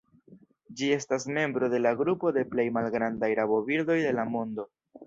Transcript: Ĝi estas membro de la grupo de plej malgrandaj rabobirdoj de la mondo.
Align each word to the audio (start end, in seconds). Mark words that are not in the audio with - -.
Ĝi 0.79 0.87
estas 0.95 1.27
membro 1.35 1.69
de 1.75 1.83
la 1.83 1.93
grupo 2.01 2.35
de 2.39 2.45
plej 2.55 2.67
malgrandaj 2.79 3.31
rabobirdoj 3.43 4.03
de 4.09 4.21
la 4.21 4.29
mondo. 4.37 4.73